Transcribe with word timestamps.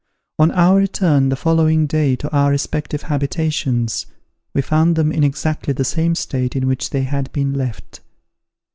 On 0.39 0.49
our 0.49 0.77
return 0.79 1.29
the 1.29 1.35
following 1.35 1.85
day 1.85 2.15
to 2.15 2.31
our 2.35 2.49
respective 2.49 3.03
habitations, 3.03 4.07
we 4.51 4.63
found 4.63 4.95
them 4.95 5.11
in 5.11 5.23
exactly 5.23 5.73
the 5.75 5.83
same 5.85 6.15
state 6.15 6.55
in 6.55 6.65
which 6.65 6.89
they 6.89 7.03
had 7.03 7.31
been 7.33 7.53
left. 7.53 7.99